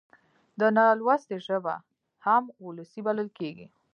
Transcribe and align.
د 0.59 0.61
نالوستي 0.77 1.37
ژبه 1.47 1.75
هم 2.25 2.43
وولسي 2.63 2.99
بلل 3.05 3.29
کېږي. 3.37 3.67